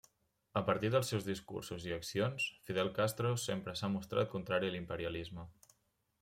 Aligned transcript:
A 0.59 0.61
partir 0.69 0.89
dels 0.95 1.11
seus 1.13 1.27
discursos 1.27 1.85
i 1.89 1.93
accions, 1.97 2.47
Fidel 2.71 2.91
Castro 2.97 3.35
sempre 3.45 3.77
s'ha 3.83 3.93
mostrat 3.99 4.35
contrari 4.35 4.73
a 4.73 4.77
l'imperialisme. 4.79 5.47